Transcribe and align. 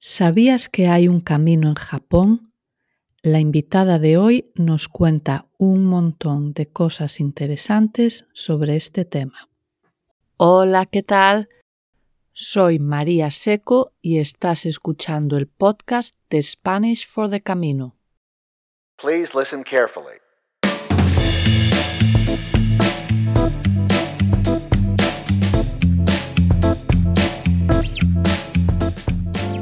¿Sabías 0.00 0.68
que 0.68 0.86
hay 0.86 1.08
un 1.08 1.20
camino 1.20 1.68
en 1.68 1.74
Japón? 1.74 2.52
La 3.20 3.40
invitada 3.40 3.98
de 3.98 4.16
hoy 4.16 4.52
nos 4.54 4.86
cuenta 4.86 5.48
un 5.58 5.86
montón 5.86 6.52
de 6.52 6.68
cosas 6.68 7.18
interesantes 7.18 8.24
sobre 8.32 8.76
este 8.76 9.04
tema. 9.04 9.48
Hola, 10.36 10.86
¿qué 10.86 11.02
tal? 11.02 11.48
Soy 12.30 12.78
María 12.78 13.32
Seco 13.32 13.92
y 14.00 14.18
estás 14.18 14.66
escuchando 14.66 15.36
el 15.36 15.48
podcast 15.48 16.14
de 16.30 16.42
Spanish 16.42 17.04
for 17.04 17.28
the 17.28 17.40
Camino. 17.40 17.96
Please 19.02 19.36
listen 19.36 19.64
carefully. 19.64 20.20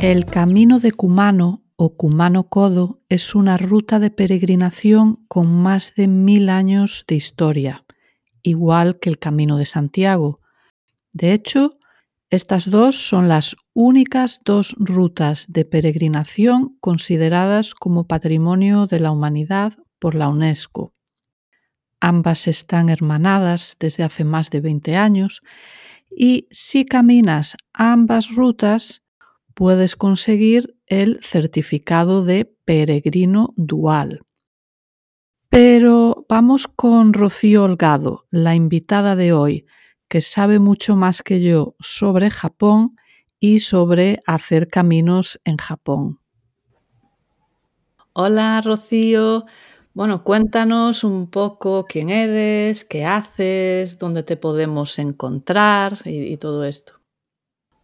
El 0.07 0.25
Camino 0.25 0.79
de 0.79 0.93
Kumano 0.93 1.65
o 1.75 1.97
Kumano 1.97 2.49
Kodo 2.49 3.03
es 3.09 3.35
una 3.35 3.59
ruta 3.59 3.99
de 3.99 4.13
peregrinación 4.13 5.27
con 5.27 5.53
más 5.53 5.95
de 5.97 6.07
mil 6.07 6.49
años 6.49 7.05
de 7.09 7.17
historia, 7.17 7.85
igual 8.41 9.01
que 9.01 9.11
el 9.11 9.19
Camino 9.19 9.59
de 9.59 9.67
Santiago. 9.67 10.41
De 11.13 11.33
hecho, 11.33 11.81
estas 12.31 12.71
dos 12.71 13.09
son 13.09 13.27
las 13.27 13.57
únicas 13.75 14.39
dos 14.45 14.77
rutas 14.79 15.47
de 15.49 15.65
peregrinación 15.65 16.77
consideradas 16.79 17.75
como 17.75 18.07
Patrimonio 18.07 18.87
de 18.87 19.01
la 19.01 19.11
Humanidad 19.11 19.73
por 19.99 20.15
la 20.15 20.29
UNESCO. 20.29 20.95
Ambas 21.99 22.47
están 22.47 22.91
hermanadas 22.91 23.77
desde 23.81 24.05
hace 24.05 24.23
más 24.23 24.51
de 24.51 24.61
20 24.61 24.95
años 24.95 25.43
y 26.09 26.47
si 26.53 26.85
caminas 26.85 27.57
ambas 27.73 28.33
rutas, 28.37 29.03
puedes 29.57 29.97
conseguir 29.97 30.77
el 30.87 31.19
certificado 31.23 32.25
de 32.25 32.45
peregrino 32.67 33.55
dual. 33.57 34.21
Pero 35.49 36.27
vamos 36.29 36.69
con 36.69 37.15
Rocío 37.15 37.65
Holgado, 37.65 38.27
la 38.31 38.55
invitada 38.55 39.17
de 39.17 39.33
hoy, 39.33 39.65
que 40.09 40.21
sabe 40.21 40.59
mucho 40.59 40.95
más 40.95 41.23
que 41.23 41.41
yo 41.41 41.75
sobre 41.81 42.29
Japón 42.29 42.97
y 43.41 43.61
sobre 43.61 44.21
hacer 44.27 44.69
caminos 44.69 45.41
en 45.45 45.57
Japón. 45.57 46.21
Hola 48.13 48.61
Rocío, 48.61 49.47
bueno, 49.95 50.23
cuéntanos 50.23 51.03
un 51.03 51.31
poco 51.31 51.87
quién 51.89 52.11
eres, 52.11 52.85
qué 52.85 53.07
haces, 53.07 53.99
dónde 53.99 54.23
te 54.23 54.37
podemos 54.37 54.99
encontrar 54.99 56.01
y, 56.05 56.37
todo 56.37 56.65
esto. 56.65 56.96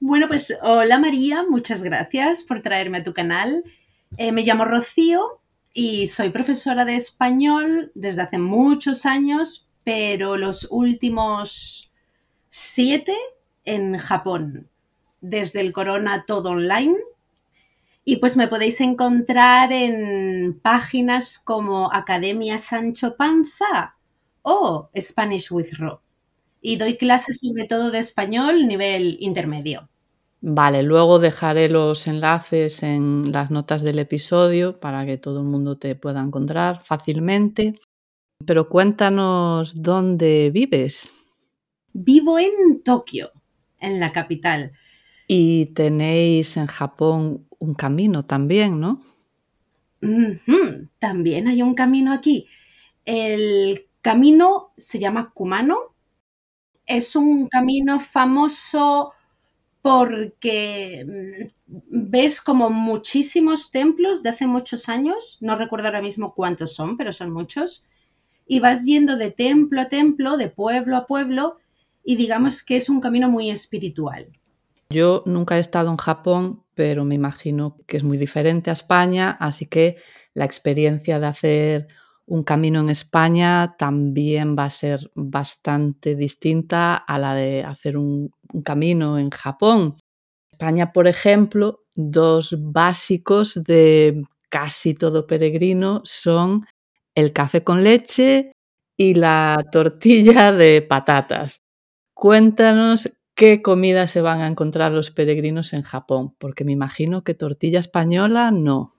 Bueno, 0.04 0.26
pues 0.26 0.52
hola 0.62 0.98
María, 0.98 1.44
muchas 1.48 1.84
gracias 1.84 2.42
por 2.42 2.60
traerme 2.60 2.98
a 2.98 3.04
tu 3.04 3.12
canal. 3.14 3.62
Eh, 4.16 4.32
me 4.32 4.42
llamo 4.42 4.64
Rocío 4.64 5.38
y 5.72 6.08
soy 6.08 6.30
profesora 6.30 6.84
de 6.84 6.96
español 6.96 7.92
desde 7.94 8.22
hace 8.22 8.38
muchos 8.38 9.06
años, 9.06 9.64
pero 9.84 10.36
los 10.36 10.66
últimos 10.72 11.88
siete 12.50 13.16
en 13.64 13.98
Japón, 13.98 14.68
desde 15.20 15.60
el 15.60 15.72
corona 15.72 16.24
todo 16.26 16.50
online. 16.50 16.96
Y 18.04 18.16
pues 18.16 18.36
me 18.36 18.48
podéis 18.48 18.80
encontrar 18.80 19.72
en 19.72 20.58
páginas 20.60 21.38
como 21.38 21.92
Academia 21.92 22.58
Sancho 22.58 23.16
Panza 23.16 23.94
o 24.42 24.88
Spanish 24.98 25.52
with 25.52 25.74
Ro. 25.78 26.02
Y 26.62 26.76
doy 26.76 26.96
clases 26.98 27.40
sobre 27.40 27.64
todo 27.66 27.90
de 27.92 28.00
español 28.00 28.68
nivel 28.68 29.18
intermedio. 29.20 29.88
Vale, 30.44 30.82
luego 30.82 31.20
dejaré 31.20 31.68
los 31.68 32.08
enlaces 32.08 32.82
en 32.82 33.30
las 33.30 33.52
notas 33.52 33.82
del 33.82 34.00
episodio 34.00 34.80
para 34.80 35.06
que 35.06 35.16
todo 35.16 35.40
el 35.40 35.46
mundo 35.46 35.78
te 35.78 35.94
pueda 35.94 36.20
encontrar 36.20 36.82
fácilmente. 36.82 37.78
Pero 38.44 38.68
cuéntanos 38.68 39.80
dónde 39.80 40.50
vives. 40.52 41.12
Vivo 41.92 42.40
en 42.40 42.82
Tokio, 42.82 43.30
en 43.78 44.00
la 44.00 44.10
capital. 44.10 44.72
Y 45.28 45.66
tenéis 45.66 46.56
en 46.56 46.66
Japón 46.66 47.46
un 47.60 47.74
camino 47.74 48.24
también, 48.24 48.80
¿no? 48.80 49.00
También 50.98 51.46
hay 51.46 51.62
un 51.62 51.74
camino 51.74 52.12
aquí. 52.12 52.48
El 53.04 53.86
camino 54.00 54.72
se 54.76 54.98
llama 54.98 55.30
Kumano. 55.32 55.78
Es 56.84 57.14
un 57.14 57.46
camino 57.46 58.00
famoso 58.00 59.12
porque 59.82 61.04
mm, 61.66 61.80
ves 61.90 62.40
como 62.40 62.70
muchísimos 62.70 63.70
templos 63.70 64.22
de 64.22 64.30
hace 64.30 64.46
muchos 64.46 64.88
años, 64.88 65.38
no 65.40 65.56
recuerdo 65.56 65.88
ahora 65.88 66.00
mismo 66.00 66.34
cuántos 66.34 66.74
son, 66.74 66.96
pero 66.96 67.12
son 67.12 67.32
muchos, 67.32 67.84
y 68.46 68.60
vas 68.60 68.84
yendo 68.84 69.16
de 69.16 69.30
templo 69.30 69.80
a 69.80 69.88
templo, 69.88 70.36
de 70.36 70.48
pueblo 70.48 70.96
a 70.96 71.06
pueblo, 71.06 71.56
y 72.04 72.16
digamos 72.16 72.62
que 72.62 72.76
es 72.76 72.88
un 72.88 73.00
camino 73.00 73.28
muy 73.28 73.50
espiritual. 73.50 74.26
Yo 74.90 75.22
nunca 75.26 75.56
he 75.56 75.60
estado 75.60 75.90
en 75.90 75.96
Japón, 75.96 76.62
pero 76.74 77.04
me 77.04 77.14
imagino 77.14 77.76
que 77.86 77.96
es 77.96 78.04
muy 78.04 78.18
diferente 78.18 78.70
a 78.70 78.74
España, 78.74 79.30
así 79.40 79.66
que 79.66 79.96
la 80.34 80.44
experiencia 80.44 81.18
de 81.18 81.26
hacer 81.26 81.88
un 82.26 82.44
camino 82.44 82.80
en 82.80 82.90
España 82.90 83.74
también 83.78 84.56
va 84.56 84.64
a 84.64 84.70
ser 84.70 85.10
bastante 85.14 86.14
distinta 86.14 86.94
a 86.96 87.18
la 87.18 87.34
de 87.34 87.64
hacer 87.64 87.96
un, 87.96 88.30
camino 88.64 89.18
en 89.18 89.30
Japón. 89.30 89.96
España, 90.52 90.92
por 90.92 91.08
ejemplo, 91.08 91.80
dos 91.94 92.54
básicos 92.58 93.54
de 93.64 94.22
casi 94.50 94.94
todo 94.94 95.26
peregrino 95.26 96.02
son 96.04 96.66
el 97.14 97.32
café 97.32 97.64
con 97.64 97.82
leche 97.82 98.52
y 98.96 99.14
la 99.14 99.64
tortilla 99.72 100.52
de 100.52 100.82
patatas. 100.82 101.62
Cuéntanos 102.14 103.10
qué 103.34 103.62
comida 103.62 104.06
se 104.06 104.20
van 104.20 104.42
a 104.42 104.46
encontrar 104.46 104.92
los 104.92 105.10
peregrinos 105.10 105.72
en 105.72 105.82
Japón, 105.82 106.34
porque 106.38 106.64
me 106.64 106.72
imagino 106.72 107.24
que 107.24 107.34
tortilla 107.34 107.80
española 107.80 108.50
no 108.50 108.92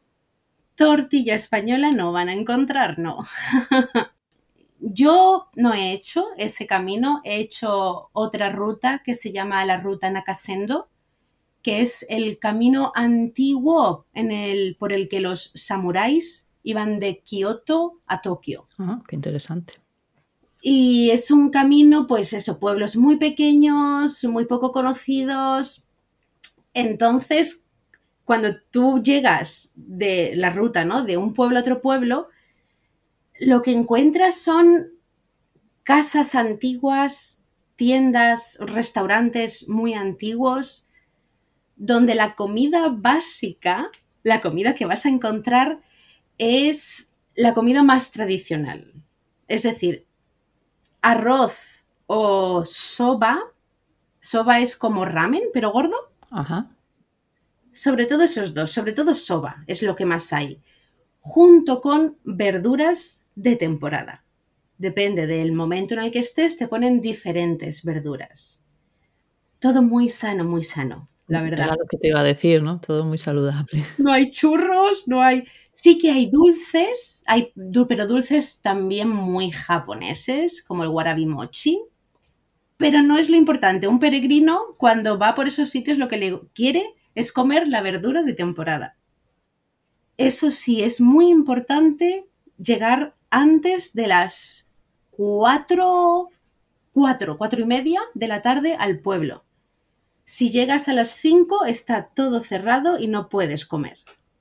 tortilla 0.75 1.35
española 1.35 1.89
no 1.89 2.11
van 2.11 2.29
a 2.29 2.33
encontrar, 2.33 2.99
no. 2.99 3.19
Yo 4.79 5.47
no 5.55 5.73
he 5.73 5.93
hecho 5.93 6.27
ese 6.37 6.67
camino, 6.67 7.21
he 7.23 7.37
hecho 7.37 8.09
otra 8.11 8.49
ruta 8.49 9.01
que 9.03 9.15
se 9.15 9.31
llama 9.31 9.63
la 9.65 9.79
ruta 9.79 10.09
Nakasendo, 10.09 10.89
que 11.61 11.81
es 11.81 12.05
el 12.09 12.37
camino 12.37 12.91
antiguo 12.93 14.05
en 14.13 14.31
el, 14.31 14.75
por 14.77 14.91
el 14.91 15.07
que 15.07 15.21
los 15.21 15.51
samuráis 15.55 16.49
iban 16.63 16.99
de 16.99 17.19
Kioto 17.19 18.01
a 18.05 18.21
Tokio. 18.21 18.67
Ah, 18.77 19.01
qué 19.07 19.15
interesante. 19.15 19.75
Y 20.61 21.11
es 21.11 21.31
un 21.31 21.49
camino, 21.49 22.07
pues 22.07 22.33
eso, 22.33 22.59
pueblos 22.59 22.95
muy 22.95 23.17
pequeños, 23.17 24.23
muy 24.23 24.45
poco 24.45 24.71
conocidos. 24.71 25.83
Entonces, 26.73 27.62
cuando 28.25 28.49
tú 28.71 29.01
llegas 29.01 29.71
de 29.75 30.33
la 30.35 30.49
ruta, 30.49 30.85
¿no? 30.85 31.03
De 31.03 31.17
un 31.17 31.33
pueblo 31.33 31.57
a 31.57 31.61
otro 31.61 31.81
pueblo, 31.81 32.29
lo 33.39 33.61
que 33.61 33.71
encuentras 33.71 34.35
son 34.35 34.87
casas 35.83 36.35
antiguas, 36.35 37.43
tiendas, 37.75 38.57
restaurantes 38.61 39.67
muy 39.67 39.93
antiguos, 39.93 40.87
donde 41.75 42.15
la 42.15 42.35
comida 42.35 42.89
básica, 42.89 43.89
la 44.23 44.39
comida 44.41 44.75
que 44.75 44.85
vas 44.85 45.05
a 45.05 45.09
encontrar, 45.09 45.81
es 46.37 47.09
la 47.35 47.53
comida 47.53 47.83
más 47.83 48.11
tradicional. 48.11 48.93
Es 49.47 49.63
decir, 49.63 50.05
arroz 51.01 51.83
o 52.07 52.63
soba. 52.65 53.39
Soba 54.19 54.59
es 54.59 54.77
como 54.77 55.03
ramen, 55.03 55.43
pero 55.53 55.71
gordo. 55.71 55.97
Ajá. 56.31 56.69
Sobre 57.73 58.05
todo 58.05 58.23
esos 58.23 58.53
dos, 58.53 58.71
sobre 58.71 58.93
todo 58.93 59.15
soba 59.15 59.63
es 59.67 59.81
lo 59.81 59.95
que 59.95 60.05
más 60.05 60.31
hay, 60.31 60.61
junto 61.19 61.81
con 61.81 62.17
verduras 62.23 63.25
de 63.35 63.55
temporada. 63.55 64.23
Depende 64.77 65.25
del 65.27 65.53
momento 65.53 65.93
en 65.93 66.01
el 66.01 66.11
que 66.11 66.19
estés, 66.19 66.57
te 66.57 66.67
ponen 66.67 67.01
diferentes 67.01 67.83
verduras. 67.83 68.61
Todo 69.59 69.81
muy 69.81 70.09
sano, 70.09 70.43
muy 70.43 70.63
sano, 70.63 71.07
la 71.27 71.41
verdad. 71.41 71.67
Era 71.67 71.75
lo 71.77 71.87
que 71.87 71.97
te 71.97 72.09
iba 72.09 72.19
a 72.19 72.23
decir, 72.23 72.61
¿no? 72.61 72.79
Todo 72.79 73.05
muy 73.05 73.17
saludable. 73.17 73.83
No 73.97 74.11
hay 74.11 74.29
churros, 74.29 75.07
no 75.07 75.21
hay... 75.21 75.45
Sí 75.71 75.97
que 75.97 76.11
hay 76.11 76.29
dulces, 76.29 77.23
hay, 77.25 77.51
pero 77.87 78.07
dulces 78.07 78.61
también 78.61 79.09
muy 79.09 79.49
japoneses, 79.51 80.61
como 80.61 80.83
el 80.83 80.89
warabi 80.89 81.25
mochi. 81.25 81.81
Pero 82.77 83.01
no 83.01 83.17
es 83.17 83.29
lo 83.29 83.37
importante. 83.37 83.87
Un 83.87 83.99
peregrino, 83.99 84.75
cuando 84.77 85.17
va 85.17 85.33
por 85.33 85.47
esos 85.47 85.69
sitios, 85.69 85.97
lo 85.97 86.09
que 86.09 86.17
le 86.17 86.39
quiere 86.53 86.85
es 87.15 87.31
comer 87.31 87.67
la 87.67 87.81
verdura 87.81 88.23
de 88.23 88.33
temporada. 88.33 88.95
Eso 90.17 90.51
sí, 90.51 90.83
es 90.83 91.01
muy 91.01 91.29
importante 91.29 92.25
llegar 92.57 93.13
antes 93.29 93.93
de 93.93 94.07
las 94.07 94.69
cuatro, 95.09 96.29
cuatro, 96.91 97.37
cuatro 97.37 97.61
y 97.61 97.65
media 97.65 98.01
de 98.13 98.27
la 98.27 98.41
tarde 98.41 98.75
al 98.77 98.99
pueblo. 98.99 99.43
Si 100.23 100.51
llegas 100.51 100.87
a 100.87 100.93
las 100.93 101.09
5 101.15 101.65
está 101.65 102.09
todo 102.15 102.41
cerrado 102.41 102.97
y 102.97 103.07
no 103.07 103.27
puedes 103.27 103.65
comer. 103.65 103.97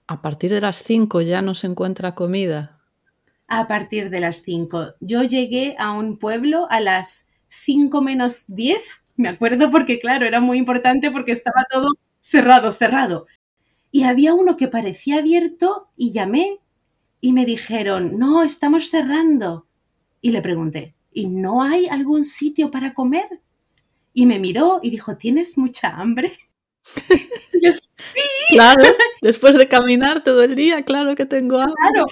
A 0.06 0.22
partir 0.22 0.52
de 0.52 0.60
las 0.60 0.82
5 0.84 1.22
ya 1.22 1.42
no 1.42 1.54
se 1.54 1.66
encuentra 1.66 2.14
comida. 2.14 2.80
A 3.48 3.66
partir 3.66 4.10
de 4.10 4.20
las 4.20 4.36
5. 4.42 4.94
Yo 5.00 5.22
llegué 5.24 5.74
a 5.78 5.92
un 5.92 6.18
pueblo 6.18 6.66
a 6.70 6.80
las 6.80 7.26
5 7.48 8.00
menos 8.00 8.46
10, 8.46 9.02
me 9.16 9.28
acuerdo 9.28 9.70
porque 9.70 9.98
claro, 9.98 10.24
era 10.24 10.40
muy 10.40 10.58
importante 10.58 11.10
porque 11.10 11.32
estaba 11.32 11.64
todo 11.70 11.88
cerrado, 12.22 12.72
cerrado. 12.72 13.26
Y 13.90 14.04
había 14.04 14.34
uno 14.34 14.56
que 14.56 14.68
parecía 14.68 15.18
abierto 15.18 15.88
y 15.96 16.12
llamé 16.12 16.60
y 17.20 17.32
me 17.32 17.44
dijeron, 17.44 18.18
no, 18.18 18.42
estamos 18.42 18.90
cerrando. 18.90 19.66
Y 20.20 20.30
le 20.30 20.40
pregunté, 20.40 20.94
¿y 21.12 21.26
no 21.26 21.62
hay 21.62 21.86
algún 21.88 22.24
sitio 22.24 22.70
para 22.70 22.94
comer? 22.94 23.40
Y 24.14 24.26
me 24.26 24.38
miró 24.38 24.80
y 24.82 24.90
dijo, 24.90 25.16
¿tienes 25.16 25.58
mucha 25.58 25.88
hambre? 25.90 26.38
Y 27.52 27.60
yo, 27.64 27.72
sí. 27.72 27.90
Claro, 28.50 28.82
después 29.20 29.56
de 29.56 29.68
caminar 29.68 30.24
todo 30.24 30.42
el 30.42 30.54
día, 30.54 30.82
claro 30.84 31.14
que 31.14 31.26
tengo 31.26 31.58
hambre. 31.58 31.74
Claro. 31.92 32.06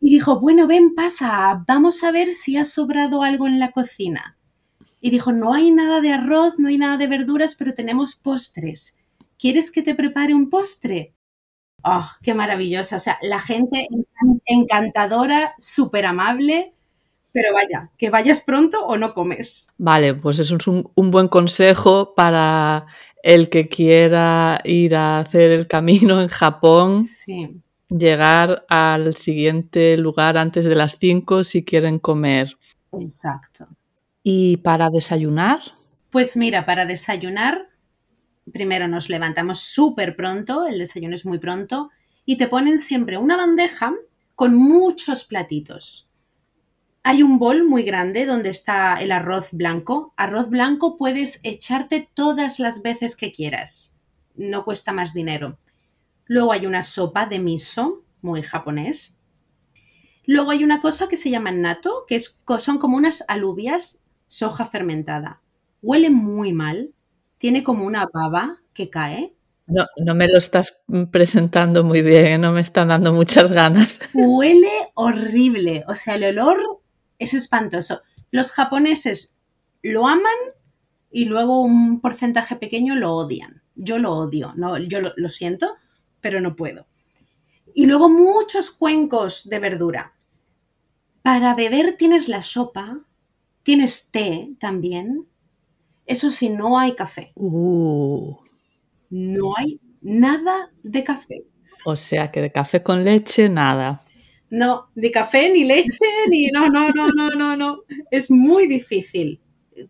Y 0.00 0.10
dijo, 0.10 0.40
bueno, 0.40 0.66
ven, 0.66 0.94
pasa, 0.96 1.62
vamos 1.66 2.02
a 2.02 2.10
ver 2.10 2.32
si 2.32 2.56
ha 2.56 2.64
sobrado 2.64 3.22
algo 3.22 3.46
en 3.46 3.60
la 3.60 3.70
cocina. 3.70 4.36
Y 5.00 5.10
dijo, 5.10 5.32
no 5.32 5.54
hay 5.54 5.70
nada 5.70 6.00
de 6.00 6.12
arroz, 6.12 6.58
no 6.58 6.68
hay 6.68 6.78
nada 6.78 6.96
de 6.96 7.06
verduras, 7.06 7.54
pero 7.54 7.74
tenemos 7.74 8.16
postres. 8.16 8.96
¿Quieres 9.42 9.72
que 9.72 9.82
te 9.82 9.96
prepare 9.96 10.36
un 10.36 10.48
postre? 10.48 11.14
Oh, 11.82 12.08
qué 12.22 12.32
maravillosa. 12.32 12.94
O 12.94 12.98
sea, 13.00 13.18
la 13.22 13.40
gente 13.40 13.88
encantadora, 14.46 15.54
súper 15.58 16.06
amable, 16.06 16.72
pero 17.32 17.52
vaya, 17.52 17.90
que 17.98 18.08
vayas 18.08 18.42
pronto 18.42 18.86
o 18.86 18.96
no 18.96 19.12
comes. 19.12 19.72
Vale, 19.78 20.14
pues 20.14 20.38
eso 20.38 20.58
es 20.58 20.68
un, 20.68 20.88
un, 20.94 21.10
buen 21.10 21.26
consejo 21.26 22.14
para 22.14 22.86
el 23.24 23.50
que 23.50 23.64
quiera 23.64 24.60
ir 24.62 24.94
a 24.94 25.18
hacer 25.18 25.50
el 25.50 25.66
camino 25.66 26.22
en 26.22 26.28
Japón. 26.28 27.02
Sí. 27.02 27.60
Llegar 27.88 28.64
al 28.68 29.16
siguiente 29.16 29.96
lugar 29.96 30.38
antes 30.38 30.66
de 30.66 30.76
las 30.76 30.98
5 31.00 31.42
si 31.42 31.64
quieren 31.64 31.98
comer. 31.98 32.56
Exacto. 32.92 33.66
¿Y 34.22 34.58
para 34.58 34.88
desayunar? 34.88 35.58
Pues 36.12 36.36
mira, 36.36 36.64
para 36.64 36.86
desayunar 36.86 37.71
primero 38.50 38.88
nos 38.88 39.08
levantamos 39.08 39.60
súper 39.60 40.16
pronto, 40.16 40.66
el 40.66 40.78
desayuno 40.78 41.14
es 41.14 41.26
muy 41.26 41.38
pronto, 41.38 41.90
y 42.24 42.36
te 42.36 42.48
ponen 42.48 42.78
siempre 42.78 43.18
una 43.18 43.36
bandeja 43.36 43.92
con 44.34 44.54
muchos 44.54 45.24
platitos. 45.24 46.06
Hay 47.04 47.22
un 47.22 47.38
bol 47.38 47.66
muy 47.66 47.82
grande 47.82 48.26
donde 48.26 48.48
está 48.50 48.94
el 49.00 49.10
arroz 49.10 49.50
blanco. 49.52 50.12
Arroz 50.16 50.48
blanco 50.48 50.96
puedes 50.96 51.40
echarte 51.42 52.08
todas 52.14 52.60
las 52.60 52.82
veces 52.82 53.16
que 53.16 53.32
quieras. 53.32 53.96
No 54.36 54.64
cuesta 54.64 54.92
más 54.92 55.12
dinero. 55.12 55.58
Luego 56.26 56.52
hay 56.52 56.64
una 56.64 56.82
sopa 56.82 57.26
de 57.26 57.40
miso, 57.40 58.02
muy 58.20 58.42
japonés. 58.42 59.16
Luego 60.24 60.52
hay 60.52 60.62
una 60.62 60.80
cosa 60.80 61.08
que 61.08 61.16
se 61.16 61.30
llama 61.30 61.50
nato, 61.50 62.04
que 62.06 62.14
es, 62.14 62.38
son 62.60 62.78
como 62.78 62.96
unas 62.96 63.24
alubias, 63.26 64.00
soja 64.28 64.64
fermentada. 64.64 65.40
Huele 65.82 66.08
muy 66.10 66.52
mal, 66.52 66.94
tiene 67.42 67.64
como 67.64 67.84
una 67.84 68.06
baba 68.06 68.58
que 68.72 68.88
cae. 68.88 69.34
No, 69.66 69.84
no 69.96 70.14
me 70.14 70.28
lo 70.28 70.38
estás 70.38 70.84
presentando 71.10 71.82
muy 71.82 72.00
bien, 72.00 72.40
no 72.40 72.52
me 72.52 72.60
están 72.60 72.86
dando 72.86 73.12
muchas 73.12 73.50
ganas. 73.50 73.98
Huele 74.14 74.70
horrible, 74.94 75.82
o 75.88 75.96
sea, 75.96 76.14
el 76.14 76.38
olor 76.38 76.60
es 77.18 77.34
espantoso. 77.34 78.02
Los 78.30 78.52
japoneses 78.52 79.34
lo 79.82 80.06
aman 80.06 80.38
y 81.10 81.24
luego 81.24 81.62
un 81.62 82.00
porcentaje 82.00 82.54
pequeño 82.54 82.94
lo 82.94 83.12
odian. 83.12 83.60
Yo 83.74 83.98
lo 83.98 84.12
odio, 84.12 84.52
no, 84.54 84.78
yo 84.78 85.00
lo, 85.00 85.12
lo 85.16 85.28
siento, 85.28 85.74
pero 86.20 86.40
no 86.40 86.54
puedo. 86.54 86.86
Y 87.74 87.86
luego 87.86 88.08
muchos 88.08 88.70
cuencos 88.70 89.48
de 89.48 89.58
verdura. 89.58 90.12
Para 91.22 91.56
beber 91.56 91.96
tienes 91.96 92.28
la 92.28 92.40
sopa, 92.40 93.00
tienes 93.64 94.12
té 94.12 94.50
también, 94.60 95.26
eso 96.12 96.30
sí, 96.30 96.50
no 96.50 96.78
hay 96.78 96.94
café. 96.94 97.32
Uh. 97.34 98.36
No 99.10 99.56
hay 99.56 99.80
nada 100.02 100.70
de 100.82 101.02
café. 101.02 101.42
O 101.84 101.96
sea 101.96 102.30
que 102.30 102.40
de 102.40 102.52
café 102.52 102.82
con 102.82 103.02
leche, 103.02 103.48
nada. 103.48 104.02
No, 104.50 104.88
de 104.94 105.10
café 105.10 105.50
ni 105.50 105.64
leche, 105.64 105.88
ni 106.28 106.48
no, 106.48 106.68
no, 106.68 106.90
no, 106.90 107.08
no, 107.08 107.30
no, 107.30 107.56
no. 107.56 107.80
Es 108.10 108.30
muy 108.30 108.66
difícil. 108.66 109.40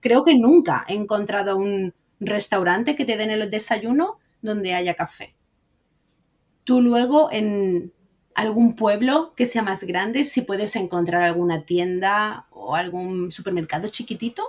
Creo 0.01 0.23
que 0.23 0.37
nunca 0.37 0.85
he 0.89 0.95
encontrado 0.95 1.57
un 1.57 1.93
restaurante 2.21 2.95
que 2.95 3.05
te 3.05 3.17
den 3.17 3.31
el 3.31 3.51
desayuno 3.51 4.19
donde 4.41 4.75
haya 4.75 4.95
café. 4.95 5.35
Tú 6.65 6.81
luego 6.81 7.31
en 7.33 7.93
algún 8.37 8.77
pueblo 8.77 9.33
que 9.37 9.47
sea 9.47 9.63
más 9.63 9.85
grande, 9.85 10.23
si 10.25 10.43
puedes 10.43 10.77
encontrar 10.77 11.23
alguna 11.23 11.65
tienda 11.65 12.47
o 12.51 12.77
algún 12.77 13.33
supermercado 13.33 13.89
chiquitito, 13.89 14.45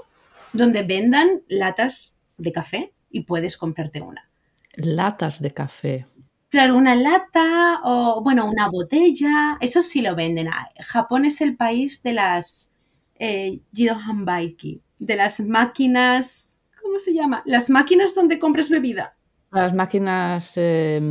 donde 0.53 0.83
vendan 0.83 1.41
latas 1.47 2.15
de 2.38 2.51
café 2.51 2.94
y 3.09 3.21
puedes 3.21 3.57
comprarte 3.57 4.01
una. 4.01 4.29
Latas 4.75 5.41
de 5.41 5.51
café. 5.51 6.05
Claro, 6.50 6.77
una 6.77 6.95
lata 6.95 7.81
o, 7.83 8.21
bueno, 8.23 8.45
una 8.45 8.69
botella, 8.69 9.57
eso 9.59 9.81
sí 9.81 10.01
lo 10.01 10.15
venden. 10.15 10.47
Ah, 10.47 10.69
Japón 10.79 11.25
es 11.25 11.41
el 11.41 11.57
país 11.57 12.03
de 12.03 12.13
las 12.13 12.73
eh, 13.17 13.61
Jidohanbaiki, 13.73 14.81
de 15.00 15.15
las 15.15 15.39
máquinas, 15.39 16.59
¿cómo 16.81 16.99
se 16.99 17.13
llama? 17.13 17.41
Las 17.45 17.69
máquinas 17.69 18.13
donde 18.13 18.38
compras 18.38 18.69
bebida. 18.69 19.15
Las 19.51 19.73
máquinas 19.73 20.53
eh, 20.56 21.01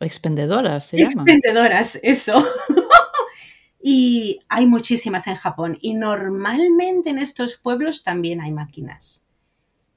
expendedoras, 0.00 0.86
se 0.86 0.98
llaman. 0.98 1.26
Expendedoras, 1.28 1.98
eso. 2.02 2.44
Y 3.82 4.40
hay 4.48 4.66
muchísimas 4.66 5.26
en 5.26 5.36
Japón 5.36 5.78
y 5.80 5.94
normalmente 5.94 7.10
en 7.10 7.18
estos 7.18 7.56
pueblos 7.56 8.02
también 8.02 8.40
hay 8.40 8.52
máquinas. 8.52 9.26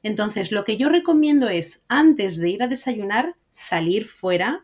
Entonces, 0.03 0.51
lo 0.51 0.63
que 0.65 0.77
yo 0.77 0.89
recomiendo 0.89 1.49
es, 1.49 1.81
antes 1.87 2.37
de 2.37 2.49
ir 2.49 2.63
a 2.63 2.67
desayunar, 2.67 3.35
salir 3.49 4.07
fuera, 4.07 4.61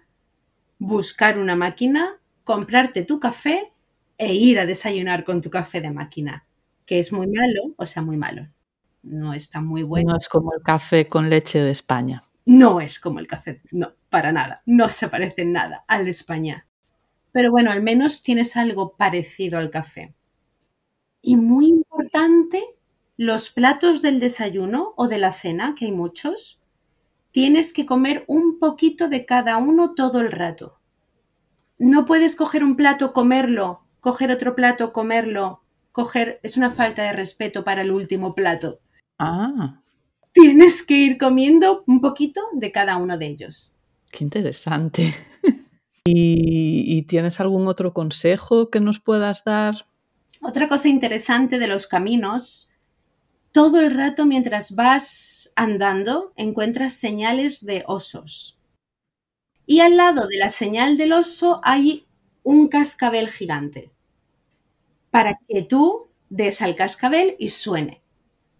buscar 0.78 1.38
una 1.38 1.56
máquina, 1.56 2.16
comprarte 2.44 3.04
tu 3.04 3.20
café 3.20 3.72
e 4.18 4.34
ir 4.34 4.60
a 4.60 4.66
desayunar 4.66 5.24
con 5.24 5.42
tu 5.42 5.50
café 5.50 5.80
de 5.80 5.92
máquina, 5.92 6.46
que 6.86 7.00
es 7.00 7.14
muy 7.14 7.28
malo, 7.28 7.74
o 7.78 7.86
sea, 7.86 8.02
muy 8.02 8.18
malo. 8.18 8.48
No 9.02 9.34
está 9.34 9.62
muy 9.62 9.84
bueno. 9.84 10.12
No 10.12 10.18
es 10.18 10.28
como 10.28 10.54
el 10.54 10.62
café 10.62 11.08
con 11.08 11.30
leche 11.30 11.60
de 11.60 11.72
España. 11.72 12.22
No 12.46 12.82
es 12.82 13.00
como 13.00 13.20
el 13.20 13.28
café, 13.28 13.62
no, 13.72 13.94
para 14.10 14.32
nada. 14.32 14.62
No 14.66 14.90
se 14.90 15.08
parece 15.08 15.44
en 15.44 15.54
nada 15.54 15.86
al 15.88 16.04
de 16.04 16.12
España. 16.12 16.66
Pero 17.32 17.52
bueno, 17.52 17.72
al 17.72 17.82
menos 17.82 18.24
tienes 18.24 18.58
algo 18.58 18.94
parecido 18.94 19.58
al 19.58 19.70
café. 19.70 20.14
Y 21.22 21.36
muy 21.36 21.68
importante, 21.68 22.64
los 23.18 23.50
platos 23.50 24.02
del 24.02 24.20
desayuno 24.20 24.94
o 24.96 25.08
de 25.08 25.18
la 25.18 25.32
cena, 25.32 25.76
que 25.78 25.86
hay 25.86 25.92
muchos, 25.92 26.60
tienes 27.32 27.74
que 27.74 27.86
comer 27.86 28.24
un 28.28 28.60
poquito 28.60 29.10
de 29.10 29.26
cada 29.26 29.58
uno 29.58 29.94
todo 29.94 30.22
el 30.22 30.32
rato. 30.32 30.78
No 31.78 32.06
puedes 32.06 32.36
coger 32.36 32.64
un 32.64 32.76
plato, 32.76 33.14
comerlo, 33.14 33.82
coger 34.00 34.32
otro 34.32 34.56
plato, 34.56 34.94
comerlo, 34.94 35.62
coger... 35.92 36.40
Es 36.44 36.58
una 36.58 36.72
falta 36.72 37.04
de 37.04 37.14
respeto 37.14 37.64
para 37.64 37.82
el 37.82 37.92
último 37.92 38.36
plato. 38.36 38.80
Ah. 39.18 39.80
Tienes 40.32 40.84
que 40.84 40.96
ir 40.96 41.18
comiendo 41.18 41.84
un 41.88 42.02
poquito 42.02 42.42
de 42.54 42.72
cada 42.72 42.98
uno 42.98 43.18
de 43.18 43.28
ellos. 43.28 43.76
Qué 44.12 44.24
interesante. 44.24 45.14
¿Y, 46.06 46.69
tienes 47.04 47.40
algún 47.40 47.68
otro 47.68 47.94
consejo 47.94 48.70
que 48.70 48.80
nos 48.80 49.00
puedas 49.00 49.44
dar? 49.44 49.86
Otra 50.42 50.68
cosa 50.68 50.88
interesante 50.88 51.60
de 51.60 51.68
los 51.68 51.86
caminos, 51.86 52.70
todo 53.52 53.80
el 53.80 53.96
rato 53.96 54.26
mientras 54.26 54.74
vas 54.74 55.52
andando 55.56 56.34
encuentras 56.36 56.94
señales 56.94 57.66
de 57.66 57.84
osos. 57.88 58.58
Y 59.66 59.82
al 59.82 59.98
lado 59.98 60.28
de 60.28 60.38
la 60.38 60.50
señal 60.50 60.98
del 60.98 61.14
oso 61.14 61.62
hay 61.64 62.06
un 62.44 62.68
cascabel 62.70 63.30
gigante 63.30 63.92
para 65.12 65.38
que 65.48 65.62
tú 65.62 66.08
des 66.30 66.62
al 66.62 66.76
cascabel 66.76 67.36
y 67.38 67.50
suene. 67.50 68.02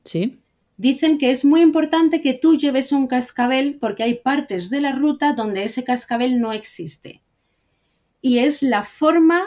Sí. 0.04 0.40
Dicen 0.78 1.18
que 1.18 1.32
es 1.32 1.46
muy 1.46 1.62
importante 1.62 2.22
que 2.22 2.34
tú 2.34 2.58
lleves 2.58 2.92
un 2.92 3.08
cascabel 3.08 3.78
porque 3.80 4.04
hay 4.04 4.16
partes 4.16 4.70
de 4.70 4.82
la 4.82 4.92
ruta 4.92 5.34
donde 5.34 5.64
ese 5.64 5.84
cascabel 5.84 6.40
no 6.40 6.54
existe 6.54 7.22
y 8.22 8.40
es 8.40 8.62
la 8.64 8.84
forma 8.84 9.44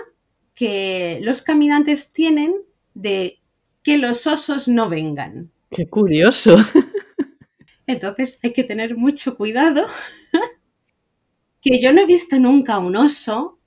que 0.54 1.20
los 1.22 1.42
caminantes 1.42 2.12
tienen 2.12 2.54
de 2.94 3.38
que 3.82 3.98
los 3.98 4.26
osos 4.26 4.68
no 4.68 4.88
vengan. 4.88 5.50
Qué 5.70 5.88
curioso. 5.88 6.56
Entonces 7.86 8.38
hay 8.42 8.52
que 8.52 8.64
tener 8.64 8.96
mucho 8.96 9.36
cuidado. 9.36 9.86
que 11.60 11.80
yo 11.80 11.92
no 11.92 12.02
he 12.02 12.06
visto 12.06 12.38
nunca 12.38 12.78
un 12.78 12.96
oso. 12.96 13.58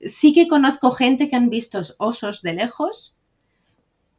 Sí 0.00 0.32
que 0.32 0.48
conozco 0.48 0.90
gente 0.90 1.28
que 1.28 1.36
han 1.36 1.48
visto 1.48 1.80
osos 1.98 2.42
de 2.42 2.54
lejos, 2.54 3.14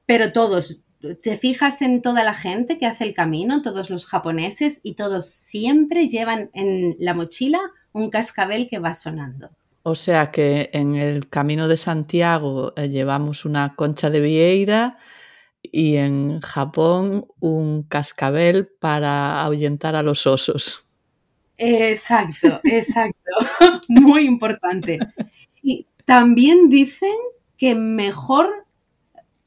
pero 0.05 0.31
todos 0.31 0.77
te 1.21 1.37
fijas 1.37 1.81
en 1.81 2.01
toda 2.01 2.23
la 2.23 2.33
gente 2.33 2.77
que 2.77 2.85
hace 2.85 3.03
el 3.03 3.13
camino, 3.13 3.61
todos 3.61 3.89
los 3.89 4.05
japoneses, 4.05 4.79
y 4.83 4.93
todos 4.93 5.29
siempre 5.29 6.07
llevan 6.07 6.49
en 6.53 6.95
la 6.99 7.13
mochila 7.13 7.59
un 7.91 8.09
cascabel 8.09 8.69
que 8.69 8.79
va 8.79 8.93
sonando. 8.93 9.49
O 9.85 9.95
sea 9.95 10.31
que 10.31 10.69
en 10.71 10.95
el 10.95 11.27
camino 11.27 11.67
de 11.67 11.75
Santiago 11.75 12.73
eh, 12.77 12.87
llevamos 12.87 13.43
una 13.43 13.75
concha 13.75 14.09
de 14.09 14.21
vieira 14.21 14.97
y 15.61 15.97
en 15.97 16.39
Japón 16.39 17.27
un 17.41 17.83
cascabel 17.83 18.67
para 18.79 19.41
ahuyentar 19.43 19.97
a 19.97 20.03
los 20.03 20.25
osos. 20.25 20.87
Exacto, 21.57 22.61
exacto. 22.63 23.31
Muy 23.89 24.23
importante. 24.23 24.99
Y 25.61 25.87
también 26.05 26.69
dicen 26.69 27.13
que 27.57 27.75
mejor 27.75 28.65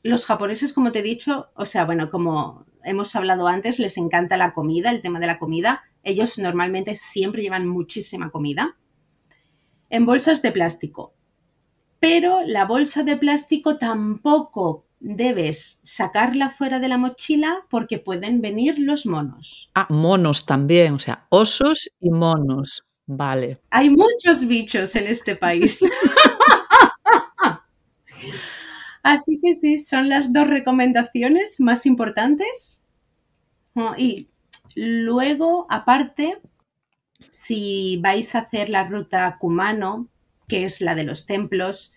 los 0.03 0.27
japoneses, 0.27 0.75
como 0.75 0.93
te 0.93 0.99
he 0.99 1.03
dicho, 1.03 1.47
o 1.55 1.65
sea, 1.65 1.87
bueno, 1.87 2.11
como 2.11 2.67
hemos 2.85 3.17
hablado 3.17 3.49
antes, 3.49 3.79
les 3.79 3.97
encanta 3.97 4.37
la 4.37 4.53
comida, 4.53 4.91
el 4.91 5.01
tema 5.01 5.19
de 5.19 5.27
la 5.29 5.39
comida. 5.39 5.83
Ellos 6.05 6.39
normalmente 6.39 6.95
siempre 6.95 7.43
llevan 7.43 7.67
muchísima 7.67 8.31
comida 8.31 8.77
en 9.91 10.07
bolsas 10.07 10.43
de 10.43 10.53
plástico. 10.53 11.13
Pero 12.01 12.43
la 12.45 12.65
bolsa 12.65 13.03
de 13.03 13.17
plástico 13.17 13.79
tampoco 13.79 14.85
debes 15.01 15.81
sacarla 15.83 16.51
fuera 16.51 16.81
de 16.81 16.89
la 16.89 16.99
mochila 16.99 17.59
porque 17.71 17.99
pueden 17.99 18.41
venir 18.41 18.79
los 18.79 19.07
monos. 19.07 19.71
Ah, 19.75 19.87
monos 19.91 20.47
también, 20.47 20.95
o 20.95 20.99
sea, 20.99 21.27
osos 21.31 21.91
y 22.01 22.11
monos. 22.11 22.85
Vale. 23.07 23.61
Hay 23.71 23.91
muchos 23.91 24.47
bichos 24.47 24.97
en 24.97 25.07
este 25.07 25.37
país. 25.37 25.85
Así 29.03 29.39
que 29.41 29.55
sí, 29.55 29.79
son 29.79 30.09
las 30.09 30.33
dos 30.33 30.49
recomendaciones 30.49 31.61
más 31.61 31.87
importantes. 31.87 32.85
Y 33.97 34.29
luego, 34.75 35.67
aparte, 35.71 36.39
si 37.31 37.99
vais 38.03 38.35
a 38.35 38.41
hacer 38.41 38.69
la 38.69 38.85
ruta 38.85 39.37
Kumano, 39.39 40.09
que 40.49 40.65
es 40.65 40.81
la 40.81 40.95
de 40.95 41.05
los 41.05 41.27
templos, 41.27 41.93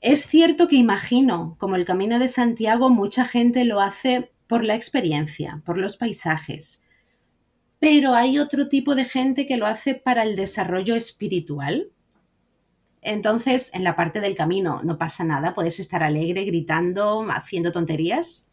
es 0.00 0.26
cierto 0.26 0.66
que 0.66 0.76
imagino, 0.76 1.54
como 1.58 1.76
el 1.76 1.84
Camino 1.84 2.18
de 2.18 2.28
Santiago, 2.28 2.90
mucha 2.90 3.24
gente 3.24 3.64
lo 3.64 3.80
hace 3.80 4.32
por 4.48 4.64
la 4.64 4.74
experiencia, 4.74 5.62
por 5.64 5.78
los 5.78 5.96
paisajes, 5.96 6.82
pero 7.78 8.14
hay 8.14 8.38
otro 8.38 8.68
tipo 8.68 8.94
de 8.94 9.04
gente 9.04 9.46
que 9.46 9.56
lo 9.56 9.66
hace 9.66 9.94
para 9.94 10.22
el 10.22 10.36
desarrollo 10.36 10.94
espiritual. 10.94 11.88
Entonces, 13.00 13.70
en 13.74 13.82
la 13.82 13.96
parte 13.96 14.20
del 14.20 14.36
camino 14.36 14.80
no 14.84 14.98
pasa 14.98 15.24
nada, 15.24 15.54
puedes 15.54 15.80
estar 15.80 16.02
alegre, 16.02 16.44
gritando, 16.44 17.26
haciendo 17.30 17.72
tonterías, 17.72 18.48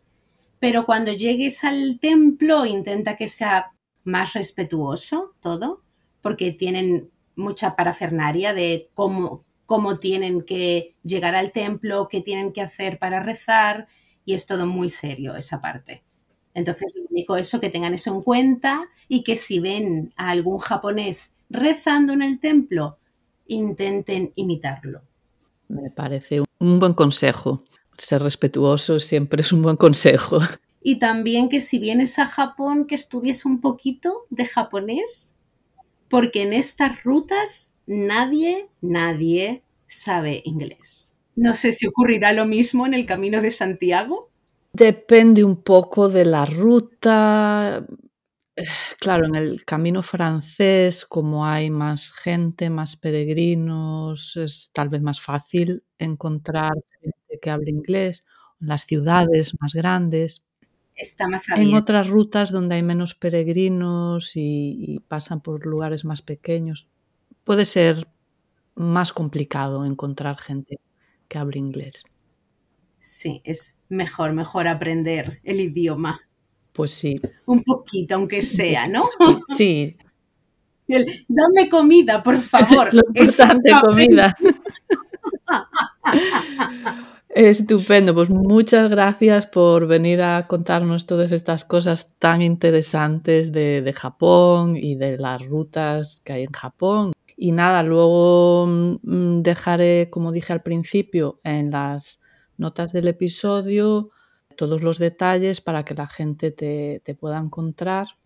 pero 0.59 0.85
cuando 0.85 1.13
llegues 1.13 1.63
al 1.63 1.99
templo 1.99 2.65
intenta 2.65 3.15
que 3.15 3.27
sea 3.27 3.71
más 4.09 4.33
respetuoso 4.33 5.33
todo, 5.41 5.81
porque 6.21 6.51
tienen 6.51 7.09
mucha 7.35 7.75
parafernaria 7.75 8.53
de 8.53 8.89
cómo, 8.93 9.43
cómo 9.65 9.97
tienen 9.97 10.41
que 10.41 10.95
llegar 11.03 11.35
al 11.35 11.51
templo, 11.51 12.07
qué 12.09 12.21
tienen 12.21 12.51
que 12.51 12.61
hacer 12.61 12.99
para 12.99 13.21
rezar, 13.21 13.87
y 14.25 14.33
es 14.33 14.45
todo 14.45 14.67
muy 14.67 14.89
serio 14.89 15.35
esa 15.35 15.61
parte. 15.61 16.03
Entonces, 16.53 16.91
lo 16.95 17.03
único 17.09 17.35
eso, 17.35 17.59
que 17.59 17.69
tengan 17.69 17.93
eso 17.93 18.13
en 18.13 18.21
cuenta 18.21 18.85
y 19.07 19.23
que 19.23 19.35
si 19.35 19.59
ven 19.59 20.13
a 20.17 20.29
algún 20.29 20.57
japonés 20.57 21.31
rezando 21.49 22.13
en 22.13 22.21
el 22.21 22.39
templo, 22.39 22.97
intenten 23.47 24.31
imitarlo. 24.35 25.01
Me 25.67 25.89
parece 25.89 26.43
un 26.59 26.79
buen 26.79 26.93
consejo. 26.93 27.63
Ser 27.97 28.21
respetuoso 28.23 28.99
siempre 28.99 29.41
es 29.41 29.51
un 29.51 29.61
buen 29.61 29.75
consejo. 29.75 30.39
Y 30.81 30.99
también 30.99 31.49
que 31.49 31.61
si 31.61 31.79
vienes 31.79 32.19
a 32.19 32.27
Japón, 32.27 32.85
que 32.85 32.95
estudies 32.95 33.45
un 33.45 33.59
poquito 33.61 34.25
de 34.29 34.45
japonés, 34.45 35.35
porque 36.09 36.43
en 36.43 36.53
estas 36.53 37.03
rutas 37.03 37.73
nadie, 37.85 38.67
nadie 38.81 39.61
sabe 39.85 40.41
inglés. 40.45 41.15
No 41.35 41.55
sé 41.55 41.71
si 41.71 41.87
ocurrirá 41.87 42.33
lo 42.33 42.45
mismo 42.45 42.85
en 42.85 42.93
el 42.93 43.05
Camino 43.05 43.41
de 43.41 43.51
Santiago. 43.51 44.29
Depende 44.73 45.43
un 45.43 45.61
poco 45.63 46.09
de 46.09 46.25
la 46.25 46.45
ruta. 46.45 47.85
Claro, 48.99 49.25
en 49.25 49.35
el 49.35 49.63
camino 49.65 50.03
francés, 50.03 51.05
como 51.05 51.45
hay 51.45 51.69
más 51.69 52.11
gente, 52.11 52.69
más 52.69 52.97
peregrinos, 52.97 54.35
es 54.35 54.69
tal 54.73 54.89
vez 54.89 55.01
más 55.01 55.21
fácil 55.21 55.83
encontrar 55.97 56.73
gente 57.01 57.39
que 57.41 57.49
hable 57.49 57.71
inglés. 57.71 58.25
En 58.59 58.67
las 58.67 58.83
ciudades 58.83 59.53
más 59.59 59.73
grandes. 59.73 60.43
Está 61.01 61.29
más 61.29 61.47
En 61.49 61.75
otras 61.75 62.09
rutas 62.09 62.51
donde 62.51 62.75
hay 62.75 62.83
menos 62.83 63.15
peregrinos 63.15 64.35
y, 64.35 64.75
y 64.77 64.99
pasan 64.99 65.39
por 65.39 65.65
lugares 65.65 66.03
más 66.03 66.21
pequeños, 66.21 66.89
puede 67.45 67.63
ser 67.63 68.09
más 68.75 69.13
complicado 69.13 69.85
encontrar 69.85 70.37
gente 70.37 70.81
que 71.29 71.37
hable 71.37 71.57
inglés. 71.57 72.03
Sí, 72.99 73.41
es 73.45 73.77
mejor, 73.87 74.33
mejor 74.33 74.67
aprender 74.67 75.39
el 75.43 75.61
idioma. 75.61 76.21
Pues 76.73 76.91
sí. 76.91 77.21
Un 77.45 77.63
poquito, 77.63 78.15
aunque 78.15 78.41
sea, 78.41 78.87
¿no? 78.87 79.05
Sí. 79.55 79.95
El, 80.87 81.05
Dame 81.27 81.69
comida, 81.69 82.21
por 82.21 82.39
favor. 82.39 82.89
Lo 82.93 83.01
importante, 83.13 83.71
comida. 83.81 84.35
Estupendo, 87.41 88.13
pues 88.13 88.29
muchas 88.29 88.89
gracias 88.89 89.47
por 89.47 89.87
venir 89.87 90.21
a 90.21 90.45
contarnos 90.45 91.05
todas 91.05 91.31
estas 91.31 91.63
cosas 91.63 92.13
tan 92.19 92.41
interesantes 92.41 93.53
de, 93.53 93.81
de, 93.81 93.93
Japón 93.93 94.75
y 94.75 94.95
de 94.95 95.17
las 95.17 95.45
rutas 95.45 96.19
que 96.25 96.33
hay 96.33 96.43
en 96.43 96.51
Japón. 96.51 97.13
Y 97.37 97.53
nada, 97.53 97.81
luego 97.81 98.67
mm, 98.67 99.41
dejaré, 99.41 100.09
como 100.09 100.33
dije 100.33 100.51
al 100.51 100.63
principio, 100.63 101.39
en 101.45 101.71
las 101.71 102.19
notas 102.57 102.91
del 102.91 103.07
episodio 103.07 104.09
todos 104.57 104.83
los 104.83 104.99
detalles 104.99 105.61
para 105.61 105.83
que 105.83 105.93
la 105.93 106.07
gente 106.07 106.51
te, 106.51 107.01
te 107.05 107.15
pueda 107.15 107.39
encontrar. 107.39 108.18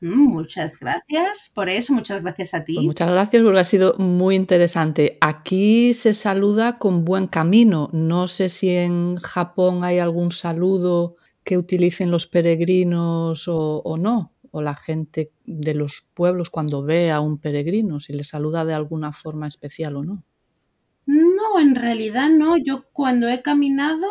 Muchas 0.00 0.78
gracias 0.78 1.50
por 1.54 1.68
eso, 1.68 1.92
muchas 1.92 2.22
gracias 2.22 2.54
a 2.54 2.64
ti. 2.64 2.74
Pues 2.74 2.86
muchas 2.86 3.10
gracias 3.10 3.42
porque 3.42 3.60
ha 3.60 3.64
sido 3.64 3.94
muy 3.98 4.36
interesante. 4.36 5.18
Aquí 5.20 5.92
se 5.92 6.14
saluda 6.14 6.78
con 6.78 7.04
buen 7.04 7.26
camino. 7.26 7.90
No 7.92 8.28
sé 8.28 8.48
si 8.48 8.70
en 8.70 9.16
Japón 9.16 9.82
hay 9.82 9.98
algún 9.98 10.30
saludo 10.30 11.16
que 11.42 11.58
utilicen 11.58 12.10
los 12.10 12.26
peregrinos 12.26 13.48
o, 13.48 13.82
o 13.82 13.96
no, 13.96 14.32
o 14.50 14.62
la 14.62 14.76
gente 14.76 15.32
de 15.44 15.74
los 15.74 16.06
pueblos 16.14 16.50
cuando 16.50 16.82
ve 16.82 17.10
a 17.10 17.20
un 17.20 17.38
peregrino, 17.38 18.00
si 18.00 18.12
le 18.12 18.24
saluda 18.24 18.64
de 18.64 18.74
alguna 18.74 19.12
forma 19.12 19.46
especial 19.46 19.96
o 19.96 20.04
no. 20.04 20.24
No, 21.06 21.60
en 21.60 21.76
realidad 21.76 22.28
no. 22.30 22.56
Yo 22.56 22.84
cuando 22.92 23.28
he 23.28 23.42
caminado, 23.42 24.08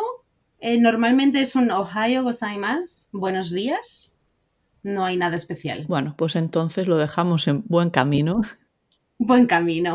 eh, 0.60 0.80
normalmente 0.80 1.40
es 1.40 1.54
un 1.54 1.70
Ohio 1.70 2.22
gozaimasu, 2.22 3.08
buenos 3.12 3.52
días. 3.52 4.15
No 4.86 5.04
hay 5.04 5.16
nada 5.16 5.34
especial. 5.34 5.84
Bueno, 5.88 6.14
pues 6.16 6.36
entonces 6.36 6.86
lo 6.86 6.96
dejamos 6.96 7.48
en 7.48 7.64
buen 7.66 7.90
camino. 7.90 8.42
Buen 9.18 9.46
camino. 9.48 9.94